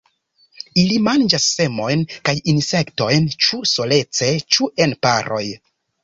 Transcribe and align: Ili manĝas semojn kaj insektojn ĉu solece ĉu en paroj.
Ili 0.83 0.95
manĝas 1.07 1.43
semojn 1.57 2.05
kaj 2.29 2.33
insektojn 2.53 3.27
ĉu 3.47 3.59
solece 3.73 4.31
ĉu 4.57 4.71
en 4.87 4.97
paroj. 5.09 5.43